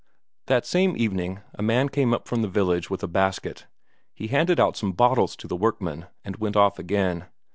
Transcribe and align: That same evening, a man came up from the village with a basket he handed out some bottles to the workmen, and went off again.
That 0.47 0.65
same 0.65 0.95
evening, 0.97 1.41
a 1.53 1.61
man 1.61 1.87
came 1.87 2.11
up 2.11 2.27
from 2.27 2.41
the 2.41 2.47
village 2.47 2.89
with 2.89 3.03
a 3.03 3.07
basket 3.07 3.67
he 4.15 4.29
handed 4.29 4.59
out 4.59 4.75
some 4.75 4.93
bottles 4.93 5.35
to 5.35 5.47
the 5.47 5.55
workmen, 5.55 6.07
and 6.25 6.37
went 6.37 6.55
off 6.55 6.79
again. 6.79 7.27